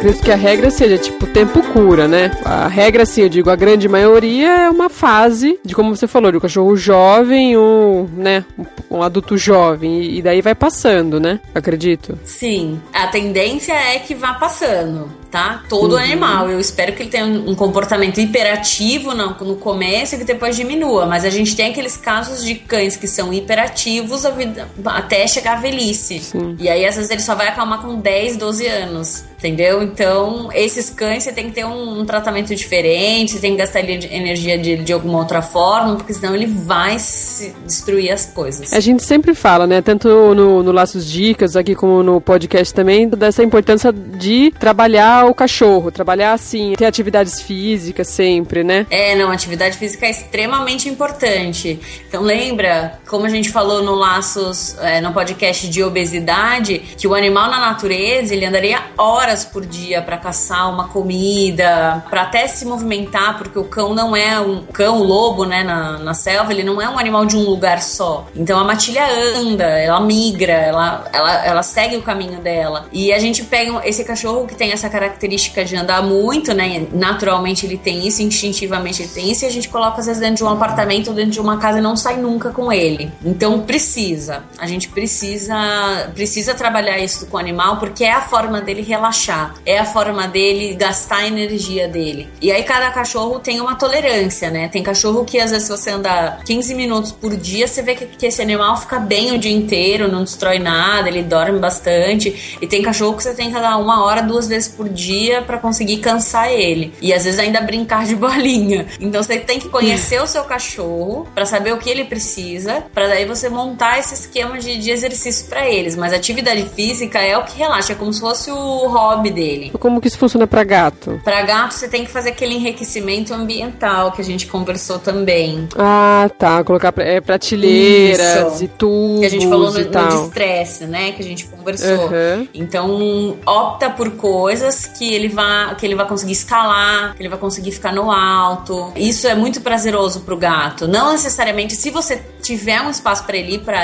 [0.00, 2.30] Acredito que a regra seja, tipo, tempo cura, né?
[2.42, 6.30] A regra, assim, eu digo, a grande maioria é uma fase de, como você falou,
[6.30, 8.42] de um cachorro jovem, um, né,
[8.90, 11.38] um, adulto jovem, e daí vai passando, né?
[11.54, 12.18] Acredito.
[12.24, 15.62] Sim, a tendência é que vá passando, tá?
[15.68, 16.50] Todo animal.
[16.50, 21.06] Eu espero que ele tenha um comportamento hiperativo no, no começo e que depois diminua.
[21.06, 25.60] Mas a gente tem aqueles casos de cães que são hiperativos vida, até chegar à
[25.60, 26.20] velhice.
[26.20, 26.56] Sim.
[26.58, 29.24] E aí, às vezes, ele só vai acalmar com 10, 12 anos.
[29.40, 29.82] Entendeu?
[29.82, 33.80] Então, esses cães você tem que ter um, um tratamento diferente, você tem que gastar
[33.80, 38.70] energia de, de alguma outra forma, porque senão ele vai se destruir as coisas.
[38.70, 39.80] A gente sempre fala, né?
[39.80, 45.34] Tanto no, no Laços Dicas, aqui como no podcast também, dessa importância de trabalhar o
[45.34, 48.86] cachorro, trabalhar assim, ter atividades físicas sempre, né?
[48.90, 51.80] É, não, atividade física é extremamente importante.
[52.08, 57.14] Então lembra, como a gente falou no Laços, é, no podcast de obesidade, que o
[57.14, 62.64] animal na natureza, ele andaria horas por dia para caçar uma comida, para até se
[62.64, 66.80] movimentar, porque o cão não é um cão, lobo, né, na, na selva, ele não
[66.80, 68.26] é um animal de um lugar só.
[68.34, 69.06] Então a matilha
[69.36, 72.86] anda, ela migra, ela, ela, ela segue o caminho dela.
[72.92, 76.86] E a gente pega esse cachorro que tem essa característica característica de andar muito, né?
[76.92, 80.36] Naturalmente ele tem isso, instintivamente ele tem isso, e a gente coloca às vezes dentro
[80.36, 83.10] de um apartamento ou dentro de uma casa e não sai nunca com ele.
[83.24, 88.60] Então precisa, a gente precisa precisa trabalhar isso com o animal porque é a forma
[88.60, 92.28] dele relaxar, é a forma dele gastar a energia dele.
[92.40, 94.68] E aí cada cachorro tem uma tolerância, né?
[94.68, 98.26] Tem cachorro que às vezes você andar 15 minutos por dia, você vê que, que
[98.26, 102.56] esse animal fica bem o dia inteiro, não destrói nada, ele dorme bastante.
[102.60, 104.99] E tem cachorro que você tem que dar uma hora, duas vezes por dia
[105.46, 106.92] para conseguir cansar ele.
[107.00, 108.86] E às vezes ainda brincar de bolinha.
[109.00, 113.08] Então você tem que conhecer o seu cachorro para saber o que ele precisa, para
[113.08, 115.96] daí você montar esse esquema de, de exercício para eles.
[115.96, 119.72] Mas atividade física é o que relaxa, é como se fosse o hobby dele.
[119.78, 121.20] Como que isso funciona para gato?
[121.24, 125.68] Para gato você tem que fazer aquele enriquecimento ambiental que a gente conversou também.
[125.76, 126.62] Ah, tá.
[126.64, 128.64] Colocar é, prateleiras isso.
[128.64, 129.20] e tudo.
[129.20, 131.12] Que a gente falou no, no estresse, né?
[131.12, 132.08] Que a gente conversou.
[132.08, 132.48] Uhum.
[132.54, 137.38] Então, opta por coisas que ele vai que ele vai conseguir escalar, que ele vai
[137.38, 138.92] conseguir ficar no alto.
[138.96, 140.86] Isso é muito prazeroso pro gato.
[140.86, 143.80] Não necessariamente se você tiver um espaço para ele ir para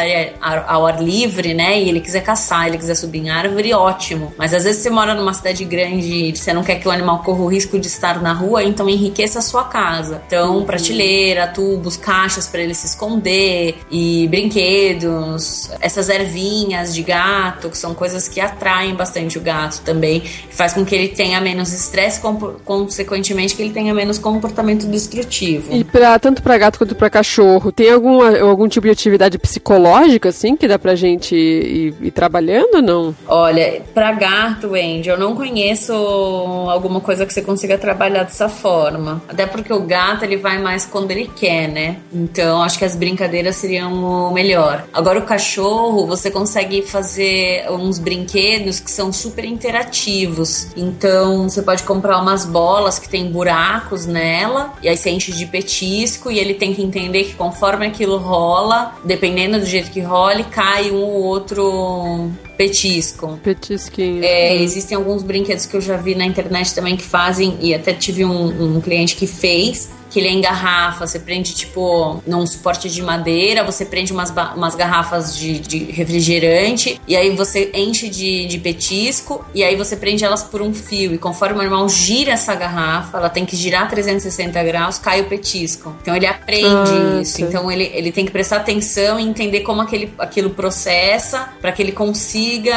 [0.67, 4.33] ao ar livre, né, e ele quiser caçar, ele quiser subir em árvore, ótimo.
[4.37, 7.41] Mas às vezes você mora numa cidade grande, você não quer que o animal corra
[7.41, 10.23] o risco de estar na rua, então enriqueça a sua casa.
[10.27, 17.79] Então, prateleira, tubos, caixas para ele se esconder e brinquedos, essas ervinhas de gato, que
[17.79, 22.21] são coisas que atraem bastante o gato também, faz com que ele tenha menos estresse,
[22.65, 25.75] consequentemente que ele tenha menos comportamento destrutivo.
[25.75, 30.29] E para tanto para gato quanto para cachorro, tem alguma, algum tipo de atividade psicológica
[30.29, 33.15] assim que dá pra gente ir, ir trabalhando ou não?
[33.27, 39.23] Olha, para gato, Andy, eu não conheço alguma coisa que você consiga trabalhar dessa forma.
[39.29, 41.97] Até porque o gato ele vai mais quando ele quer, né?
[42.13, 44.85] Então acho que as brincadeiras seriam o melhor.
[44.93, 50.69] Agora o cachorro, você consegue fazer uns brinquedos que são super interativos.
[50.77, 55.47] Então você pode comprar umas bolas que tem buracos nela e aí você enche de
[55.47, 60.45] petisco e ele tem que entender que conforme aquilo rola, dependendo do jeito que role,
[60.45, 63.39] cai um ou outro petisco.
[63.43, 64.25] Petisquinho.
[64.25, 64.57] É.
[64.63, 68.25] Existem alguns brinquedos que eu já vi na internet também que fazem, e até tive
[68.25, 72.89] um, um cliente que fez, que ele é em garrafa, você prende tipo num suporte
[72.89, 78.47] de madeira, você prende umas, umas garrafas de, de refrigerante e aí você enche de,
[78.47, 82.33] de petisco e aí você prende elas por um fio e conforme o animal gira
[82.33, 85.95] essa garrafa, ela tem que girar 360 graus, cai o petisco.
[86.03, 89.81] Então ele aprende ah, isso, então ele, ele tem que prestar atenção e entender como
[89.83, 92.75] aquele, aquilo processa para que ele consiga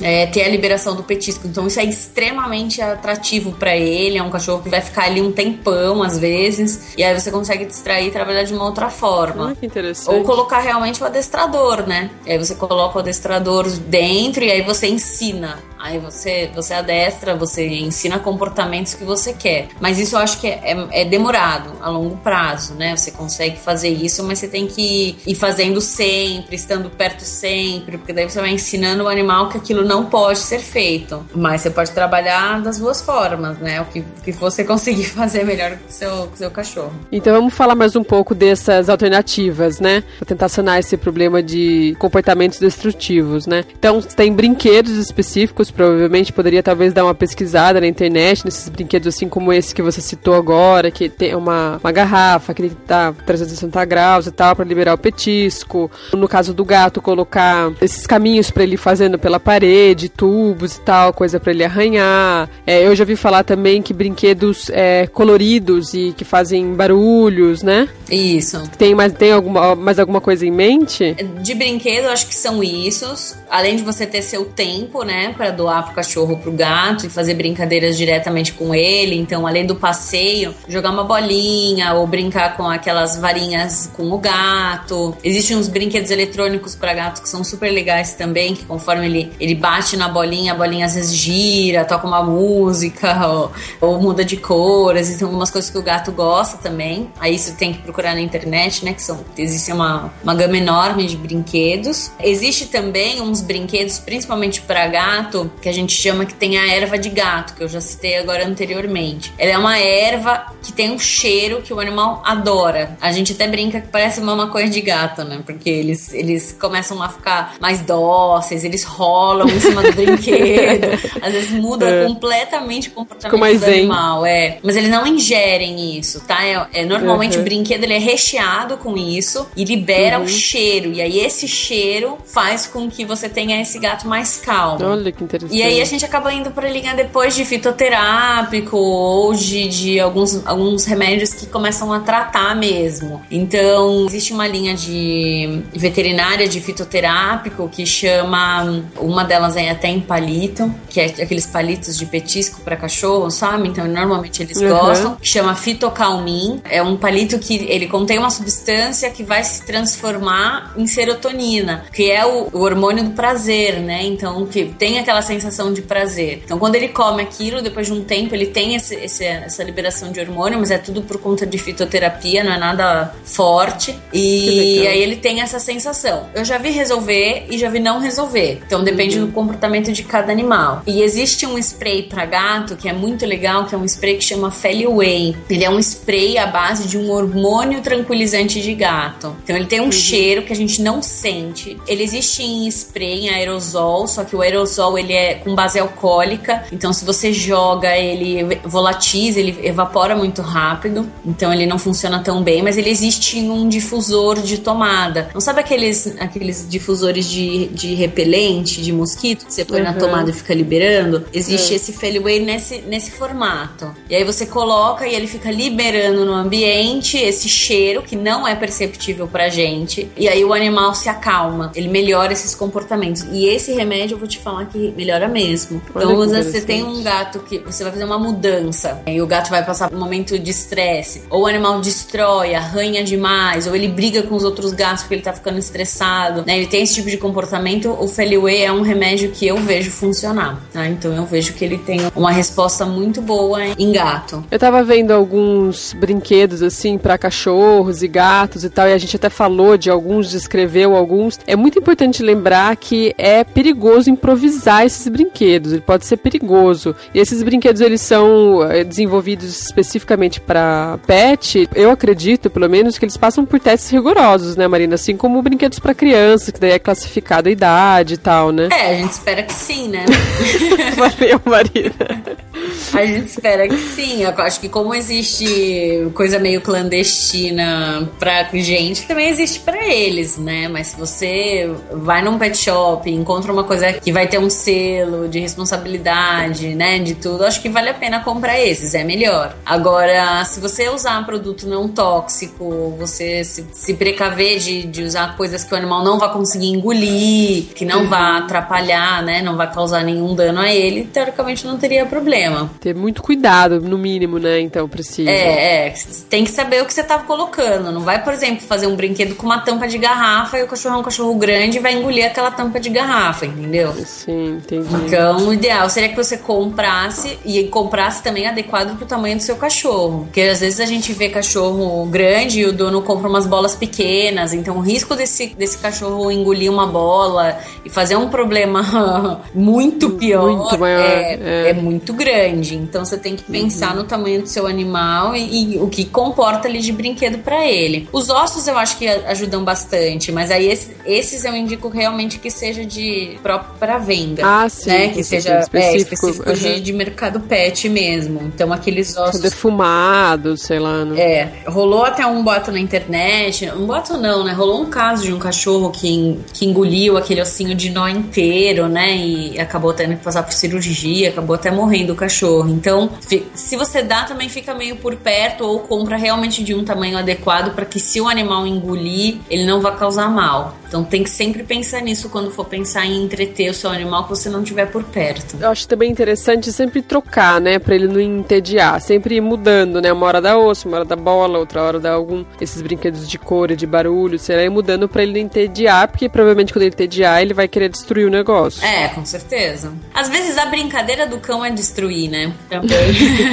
[0.00, 1.46] é, ter a liberação do petisco.
[1.46, 5.32] Então isso é extremamente atrativo para ele, é um cachorro que vai ficar ali um
[5.32, 9.52] tempão, às vezes, e aí você consegue distrair e trabalhar de uma outra forma.
[9.52, 10.14] Ah, que interessante.
[10.14, 12.10] Ou colocar realmente o adestrador, né?
[12.26, 17.34] E aí você coloca o adestrador dentro e aí você ensina Aí você, você adestra,
[17.34, 19.66] você ensina comportamentos que você quer.
[19.80, 22.96] Mas isso eu acho que é, é, é, demorado, a longo prazo, né?
[22.96, 28.12] Você consegue fazer isso, mas você tem que ir fazendo sempre, estando perto sempre, porque
[28.12, 31.26] daí você vai ensinando o animal que aquilo não pode ser feito.
[31.34, 33.80] Mas você pode trabalhar das duas formas, né?
[33.80, 36.92] O que, o que você conseguir fazer melhor com o seu, com seu cachorro.
[37.10, 40.02] Então vamos falar mais um pouco dessas alternativas, né?
[40.18, 43.64] Pra tentar sanar esse problema de comportamentos destrutivos, né?
[43.78, 49.28] Então tem brinquedos específicos provavelmente poderia talvez dar uma pesquisada na internet nesses brinquedos assim
[49.28, 54.26] como esse que você citou agora, que tem uma, uma garrafa que tá 360 graus
[54.26, 55.90] e tal para liberar o petisco.
[56.12, 61.12] No caso do gato, colocar esses caminhos para ele fazendo pela parede, tubos e tal,
[61.12, 62.48] coisa para ele arranhar.
[62.66, 67.88] É, eu já ouvi falar também que brinquedos é, coloridos e que fazem barulhos, né?
[68.10, 68.62] Isso.
[68.76, 71.16] Tem mais, tem alguma, mais alguma coisa em mente?
[71.40, 73.36] De brinquedo, acho que são isso.
[73.50, 77.34] Além de você ter seu tempo, né, para doar pro cachorro, pro gato e fazer
[77.34, 79.16] brincadeiras diretamente com ele.
[79.16, 85.16] Então, além do passeio, jogar uma bolinha ou brincar com aquelas varinhas com o gato.
[85.22, 89.54] Existem uns brinquedos eletrônicos para gato que são super legais também, que conforme ele, ele
[89.54, 94.36] bate na bolinha, a bolinha às vezes gira, toca uma música ou, ou muda de
[94.36, 94.96] cor.
[94.96, 97.10] Existem algumas coisas que o gato gosta também.
[97.20, 98.94] Aí você tem que procurar na internet, né?
[98.94, 102.10] Que são, existe uma, uma gama enorme de brinquedos.
[102.20, 106.96] Existe também uns brinquedos, principalmente para gato, que a gente chama que tem a erva
[106.98, 109.32] de gato, que eu já citei agora anteriormente.
[109.36, 112.96] Ela é uma erva que tem um cheiro que o animal adora.
[113.00, 115.42] A gente até brinca que parece uma maconha de gato, né?
[115.44, 120.86] Porque eles, eles começam a ficar mais dóceis, eles rolam em cima do brinquedo.
[121.20, 122.06] Às vezes muda é.
[122.06, 124.24] completamente o comportamento do animal.
[124.24, 124.58] É.
[124.62, 126.44] Mas eles não ingerem isso, tá?
[126.44, 127.42] É, é normalmente uhum.
[127.42, 130.24] o brinquedo ele é recheado com isso e libera uhum.
[130.24, 130.92] o cheiro.
[130.92, 134.84] E aí esse cheiro faz com que você tenha esse gato mais calmo.
[134.84, 135.56] Olha que interessante.
[135.56, 140.46] E aí a gente acaba indo pra linha depois de fitoterápico ou de, de alguns,
[140.46, 143.22] alguns remédios que começam a tratar mesmo.
[143.30, 148.82] Então, existe uma linha de veterinária de fitoterápico que chama.
[148.98, 153.68] Uma delas é até em palito, que é aqueles palitos de petisco para cachorro, sabe?
[153.68, 154.68] Então, normalmente eles uhum.
[154.68, 155.16] gostam.
[155.22, 156.60] Chama fitocalmin.
[156.68, 162.10] É um palito que ele contém uma substância que vai se transformar em serotonina, que
[162.10, 164.04] é o, o hormônio do prazer, né?
[164.04, 166.42] Então, que tem aquela sensação de prazer.
[166.44, 170.10] Então, quando ele come aquilo, depois de um tempo, ele tem esse, esse, essa liberação
[170.10, 173.96] de hormônio, mas é tudo por conta de fitoterapia, não é nada forte.
[174.12, 176.28] E aí ele tem essa sensação.
[176.34, 178.60] Eu já vi resolver e já vi não resolver.
[178.66, 179.26] Então, depende uhum.
[179.26, 180.82] do comportamento de cada animal.
[180.86, 184.24] E existe um spray para gato que é muito legal, que é um spray que
[184.24, 185.36] chama Feliway.
[185.52, 189.36] Ele é um spray à base de um hormônio tranquilizante de gato.
[189.44, 189.92] Então, ele tem um uhum.
[189.92, 191.78] cheiro que a gente não sente.
[191.86, 196.64] Ele existe em spray, em aerosol, só que o aerosol ele é com base alcoólica.
[196.72, 201.06] Então, se você joga, ele volatiza, ele evapora muito rápido.
[201.24, 205.28] Então, ele não funciona tão bem, mas ele existe em um difusor de tomada.
[205.34, 209.84] Não sabe aqueles, aqueles difusores de, de repelente, de mosquito, que você põe uhum.
[209.84, 211.26] na tomada e fica liberando?
[211.30, 211.76] Existe uhum.
[211.76, 213.94] esse Feliway nesse, nesse formato.
[214.08, 218.54] E aí você coloca e ele fica liberando no ambiente esse cheiro que não é
[218.54, 220.08] perceptível pra gente.
[220.16, 221.72] E aí o animal se acalma.
[221.74, 223.24] Ele melhora esses comportamentos.
[223.32, 225.80] E esse remédio eu vou te falar que melhora mesmo.
[225.90, 229.64] Então, você tem um gato que você vai fazer uma mudança e o gato vai
[229.64, 234.34] passar um momento de estresse, ou o animal destrói, arranha demais, ou ele briga com
[234.34, 236.56] os outros gatos porque ele tá ficando estressado, né?
[236.56, 237.96] Ele tem esse tipo de comportamento.
[237.98, 240.86] O Feliway é um remédio que eu vejo funcionar, tá?
[240.86, 244.44] Então eu vejo que ele tem uma resposta muito boa em gato.
[244.50, 249.16] Eu tava vendo alguns brinquedos assim para cachorros e gatos e tal, e a gente
[249.16, 251.38] até falou de alguns, descreveu alguns.
[251.46, 255.72] É muito importante lembrar que é perigoso improvisar esses brinquedos.
[255.72, 256.94] Ele pode ser perigoso.
[257.14, 261.68] E esses brinquedos eles são eh, desenvolvidos especificamente para pet.
[261.74, 264.94] Eu acredito, pelo menos, que eles passam por testes rigorosos, né, Marina?
[264.94, 268.68] Assim como brinquedos para crianças, que daí é classificado a idade e tal, né?
[268.72, 270.04] É, a gente espera que sim, né?
[270.96, 272.42] Valeu, Marina.
[272.92, 274.22] A gente espera que sim.
[274.22, 280.68] Eu acho que como existe coisa meio clandestina pra gente, também existe para eles, né?
[280.68, 285.28] Mas se você vai num pet shop, encontra uma coisa que vai ter um selo
[285.28, 286.98] de responsabilidade, né?
[286.98, 289.56] De tudo, acho que vale a pena comprar esses, é melhor.
[289.64, 295.36] Agora, se você usar um produto não tóxico, você se, se precaver de, de usar
[295.36, 298.08] coisas que o animal não vai conseguir engolir, que não uhum.
[298.08, 299.40] vai atrapalhar, né?
[299.42, 302.51] Não vai causar nenhum dano a ele, teoricamente não teria problema.
[302.80, 304.60] Ter muito cuidado, no mínimo, né?
[304.60, 305.30] Então precisa.
[305.30, 305.94] É, é.
[306.28, 307.90] Tem que saber o que você tá colocando.
[307.90, 310.96] Não vai, por exemplo, fazer um brinquedo com uma tampa de garrafa e o cachorro
[310.96, 313.92] é um cachorro grande e vai engolir aquela tampa de garrafa, entendeu?
[314.04, 314.94] Sim, entendi.
[315.06, 319.56] Então, o ideal seria que você comprasse e comprasse também adequado pro tamanho do seu
[319.56, 320.24] cachorro.
[320.24, 324.52] Porque às vezes a gente vê cachorro grande e o dono compra umas bolas pequenas.
[324.52, 330.52] Então, o risco desse, desse cachorro engolir uma bola e fazer um problema muito pior
[330.52, 331.70] muito maior, é, é.
[331.70, 332.41] é muito grande.
[332.48, 334.02] Então você tem que pensar uhum.
[334.02, 338.08] no tamanho do seu animal e, e, o que comporta ali de brinquedo para ele.
[338.12, 342.50] Os ossos eu acho que ajudam bastante, mas aí esses, esses eu indico realmente que
[342.50, 344.42] seja de próprio para venda.
[344.44, 344.90] Ah, sim.
[344.90, 345.08] Né?
[345.08, 346.54] Que seja específico, é, específico uhum.
[346.54, 348.40] de, de, mercado pet mesmo.
[348.42, 349.40] Então aqueles ossos.
[349.40, 351.04] Defumados, sei lá.
[351.04, 351.20] Né?
[351.20, 351.52] É.
[351.66, 353.70] Rolou até um boato na internet.
[353.70, 354.52] Um boato não, né?
[354.52, 359.16] Rolou um caso de um cachorro que, que engoliu aquele ossinho de nó inteiro, né?
[359.16, 362.31] E acabou tendo que passar por cirurgia, acabou até morrendo o cachorro.
[362.68, 363.10] Então,
[363.54, 367.74] se você dá, também fica meio por perto ou compra realmente de um tamanho adequado
[367.74, 370.76] para que se o animal engolir, ele não vá causar mal.
[370.92, 374.28] Então tem que sempre pensar nisso quando for pensar em entreter o seu animal que
[374.28, 375.56] você não tiver por perto.
[375.58, 380.12] Eu acho também interessante sempre trocar, né, para ele não entediar, sempre ir mudando, né,
[380.12, 383.38] uma hora da osso, uma hora da bola, outra hora da algum esses brinquedos de
[383.38, 386.92] cor e de barulho, será ir mudando para ele não entediar, porque provavelmente quando ele
[386.92, 388.84] entediar, ele vai querer destruir o negócio.
[388.84, 389.94] É, com certeza.
[390.12, 392.52] Às vezes a brincadeira do cão é destruir, né?
[392.68, 392.98] Também.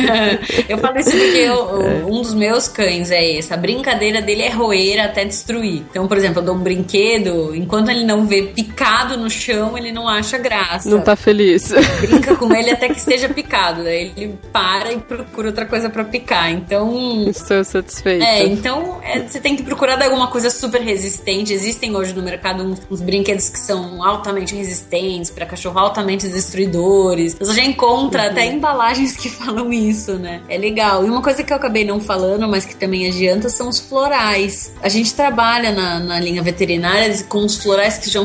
[0.68, 2.06] eu falo isso porque eu, é.
[2.06, 3.54] um dos meus cães é esse.
[3.54, 5.84] A brincadeira dele é roer até destruir.
[5.90, 9.92] Então, por exemplo, eu dou um brinquedo enquanto ele não vê picado no chão, ele
[9.92, 10.90] não acha graça.
[10.90, 11.72] Não tá feliz.
[12.02, 13.84] Brinca com ele até que esteja picado.
[13.84, 16.52] Daí ele para e procura outra coisa para picar.
[16.52, 17.26] Então.
[17.28, 18.24] Estou satisfeita.
[18.24, 21.54] É, então é, você tem que procurar alguma coisa super resistente.
[21.54, 27.36] Existem hoje no mercado uns, uns brinquedos que são altamente resistentes, para cachorro altamente destruidores.
[27.36, 28.30] Você já encontra uhum.
[28.30, 30.42] até embalagens que falam isso, né?
[30.48, 31.06] É legal.
[31.06, 34.74] E uma coisa que eu acabei não falando, mas que também adianta, são os florais.
[34.82, 38.20] A gente trabalha na, na linha veterinária com os florais que já,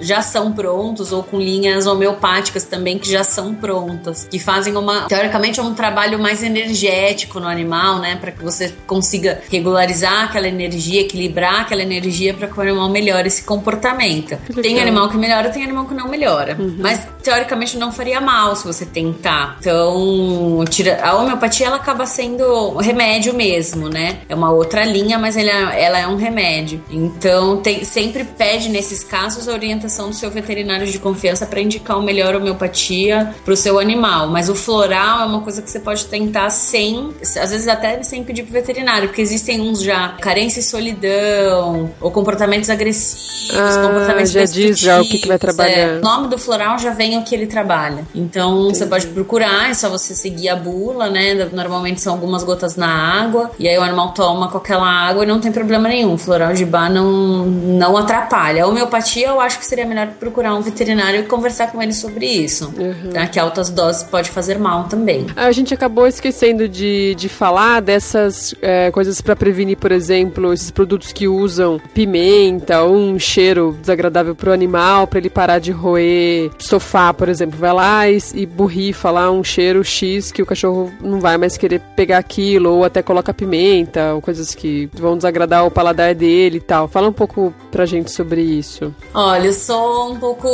[0.00, 5.06] já são prontos, ou com linhas homeopáticas também que já são prontas, que fazem uma,
[5.06, 8.16] teoricamente, é um trabalho mais energético no animal, né?
[8.16, 13.26] Para que você consiga regularizar aquela energia, equilibrar aquela energia para que o animal melhore
[13.26, 14.36] esse comportamento.
[14.62, 16.56] Tem animal que melhora, tem animal que não melhora.
[16.58, 16.76] Uhum.
[16.78, 19.58] Mas teoricamente não faria mal se você tentar.
[19.66, 24.18] Então, tira, a homeopatia ela acaba sendo remédio mesmo, né?
[24.28, 26.80] É uma outra linha, mas ela, ela é um remédio.
[26.88, 31.98] Então, tem, sempre pede nesses casos a orientação do seu veterinário de confiança para indicar
[31.98, 34.28] o melhor homeopatia para o seu animal.
[34.28, 38.22] Mas o floral é uma coisa que você pode tentar sem, às vezes até sem
[38.22, 44.32] pedir pro veterinário, porque existem uns já carência e solidão, ou comportamentos agressivos, ah, comportamentos
[44.32, 45.76] já diz já o que, que vai trabalhar.
[45.76, 48.06] É, o nome do floral já vem o que ele trabalha.
[48.14, 48.78] Então Entendi.
[48.78, 51.48] você pode procurar, é só você seguir a bula, né?
[51.52, 55.26] Normalmente são algumas gotas na água, e aí o animal toma com aquela água e
[55.26, 56.16] não tem problema nenhum.
[56.18, 58.64] Floral de bar não, não atrapalha.
[58.64, 62.26] A homeopatia eu acho que seria melhor procurar um veterinário e conversar com ele sobre
[62.26, 62.72] isso.
[62.76, 63.10] Uhum.
[63.12, 63.26] Tá?
[63.26, 65.26] Que altas doses pode fazer mal também.
[65.36, 70.70] A gente acabou esquecendo de, de falar dessas é, coisas para prevenir, por exemplo, esses
[70.70, 76.50] produtos que usam pimenta ou um cheiro desagradável pro animal, para ele parar de roer
[76.58, 77.58] sofá, por exemplo.
[77.58, 81.56] Vai lá e, e borrifa lá um cheiro X que o cachorro não vai mais
[81.56, 86.58] querer pegar aquilo, ou até coloca pimenta, ou coisas que vão desagradar o paladar dele
[86.58, 86.88] e tal.
[86.88, 88.94] Fala um pouco pra gente sobre isso.
[89.14, 90.48] Olha, eu sou um pouco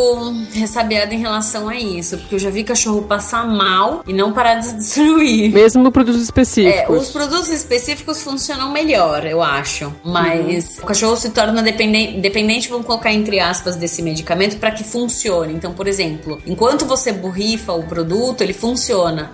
[0.53, 4.57] ressabiada em relação a isso, porque eu já vi cachorro passar mal e não parar
[4.57, 5.53] de destruir.
[5.53, 6.97] Mesmo produtos específicos.
[6.97, 9.93] É, os produtos específicos funcionam melhor, eu acho.
[10.05, 10.85] Mas uhum.
[10.85, 15.55] o cachorro se torna dependente, dependente, vamos colocar entre aspas, desse medicamento para que funcione.
[15.55, 18.82] Então, por exemplo, enquanto você borrifa o produto, ele funciona.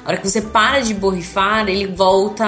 [0.05, 2.45] A hora que você para de borrifar, ele volta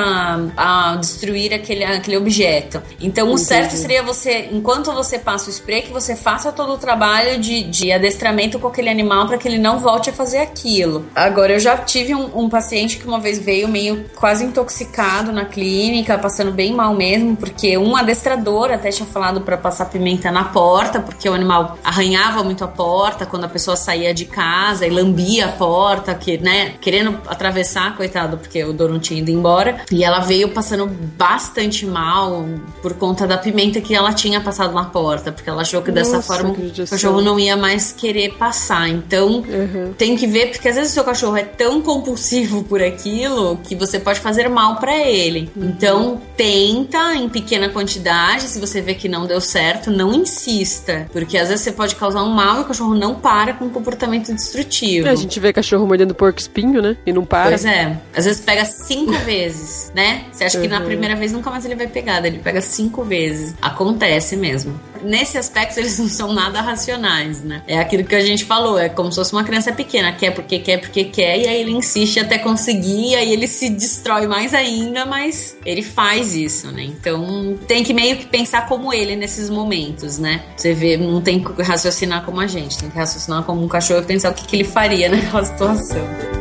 [0.56, 2.82] a, destruir aquele, aquele objeto.
[3.00, 3.42] Então, Entendi.
[3.42, 7.40] o certo seria você, enquanto você passa o spray, que você faça todo o trabalho
[7.40, 11.06] de, de adestramento com aquele animal para que ele não volte a fazer aquilo.
[11.14, 15.44] Agora, eu já tive um, um paciente que uma vez veio meio quase intoxicado na
[15.44, 20.44] clínica, passando bem mal mesmo, porque um adestrador até tinha falado para passar pimenta na
[20.44, 24.90] porta, porque o animal arranhava muito a porta quando a pessoa saía de casa e
[24.90, 29.82] lambia a porta, que, né, querendo atravessar, coitado, porque o dono tinha ido embora.
[29.92, 32.44] E ela veio passando bastante mal
[32.82, 36.18] por conta da pimenta que ela tinha passado na porta, porque ela achou que Nossa,
[36.18, 38.88] dessa forma o cachorro não ia mais querer passar.
[38.88, 39.92] Então, uhum.
[39.96, 43.76] tem que ver, porque às vezes o seu cachorro é tão compulsivo por aquilo que
[43.76, 45.48] você pode fazer mal para ele.
[45.54, 45.68] Uhum.
[45.68, 51.38] Então, tenta em pequena quantidade, se você vê que não deu certo, não insista, porque
[51.38, 54.34] às vezes você pode causar um mal e o cachorro não para com um comportamento
[54.34, 55.06] destrutivo.
[55.06, 56.96] É, a gente vê cachorro mordendo porco espinho, né?
[57.06, 57.48] E não para.
[57.48, 57.96] Pois é.
[58.14, 60.24] Às vezes pega cinco vezes, né?
[60.32, 60.62] Você acha uhum.
[60.62, 60.86] que na uhum.
[60.86, 63.54] primeira vez nunca mais ele vai pegar, ele pega cinco vezes.
[63.60, 67.62] Acontece mesmo nesse aspecto eles não são nada racionais, né?
[67.66, 70.58] É aquilo que a gente falou, é como se fosse uma criança pequena, quer porque
[70.58, 74.54] quer, porque quer, e aí ele insiste até conseguir, e aí ele se destrói mais
[74.54, 76.84] ainda, mas ele faz isso, né?
[76.84, 80.42] Então tem que meio que pensar como ele nesses momentos, né?
[80.56, 84.00] Você vê, não tem que raciocinar como a gente, tem que raciocinar como um cachorro
[84.00, 86.39] e pensar o que, que ele faria naquela situação.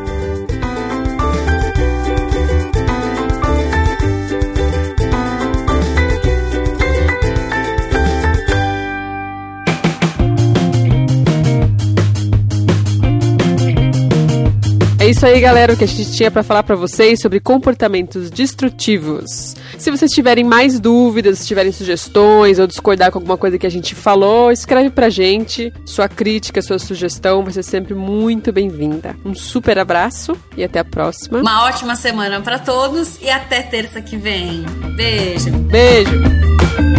[15.20, 19.54] Isso aí, galera, o que a gente tinha para falar para vocês sobre comportamentos destrutivos.
[19.78, 23.70] Se vocês tiverem mais dúvidas, se tiverem sugestões ou discordar com alguma coisa que a
[23.70, 25.74] gente falou, escreve pra gente.
[25.84, 29.14] Sua crítica, sua sugestão vai ser sempre muito bem-vinda.
[29.26, 31.40] Um super abraço e até a próxima.
[31.40, 34.64] Uma ótima semana para todos e até terça que vem.
[34.96, 35.52] Beijo.
[35.52, 36.99] Beijo.